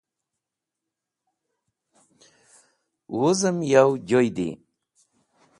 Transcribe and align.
Wuzem 3.17 3.57
yaw 3.71 3.89
joydi. 4.07 4.49